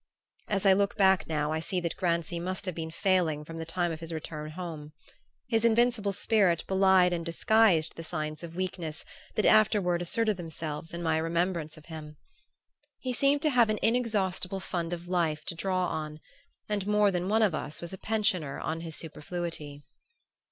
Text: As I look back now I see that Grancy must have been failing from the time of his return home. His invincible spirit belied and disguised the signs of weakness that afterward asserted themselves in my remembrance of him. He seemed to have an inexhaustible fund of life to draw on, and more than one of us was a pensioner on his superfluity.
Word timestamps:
As 0.47 0.65
I 0.65 0.73
look 0.73 0.97
back 0.97 1.27
now 1.27 1.51
I 1.51 1.59
see 1.59 1.79
that 1.81 1.95
Grancy 1.95 2.39
must 2.39 2.65
have 2.65 2.73
been 2.73 2.89
failing 2.89 3.45
from 3.45 3.57
the 3.57 3.65
time 3.65 3.91
of 3.91 3.99
his 3.99 4.11
return 4.11 4.49
home. 4.49 4.93
His 5.47 5.63
invincible 5.63 6.11
spirit 6.11 6.63
belied 6.65 7.13
and 7.13 7.23
disguised 7.23 7.95
the 7.95 8.03
signs 8.03 8.41
of 8.41 8.55
weakness 8.55 9.05
that 9.35 9.45
afterward 9.45 10.01
asserted 10.01 10.37
themselves 10.37 10.91
in 10.91 11.03
my 11.03 11.17
remembrance 11.17 11.77
of 11.77 11.85
him. 11.85 12.17
He 12.97 13.13
seemed 13.13 13.43
to 13.43 13.51
have 13.51 13.69
an 13.69 13.77
inexhaustible 13.83 14.59
fund 14.59 14.91
of 14.91 15.07
life 15.07 15.45
to 15.45 15.53
draw 15.53 15.85
on, 15.89 16.19
and 16.67 16.87
more 16.87 17.11
than 17.11 17.29
one 17.29 17.43
of 17.43 17.53
us 17.53 17.79
was 17.79 17.93
a 17.93 17.97
pensioner 17.99 18.59
on 18.59 18.81
his 18.81 18.95
superfluity. 18.95 19.83